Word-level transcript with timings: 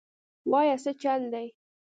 وايه 0.51 0.75
سه 0.83 0.91
چل 1.01 1.21
دې. 1.33 1.47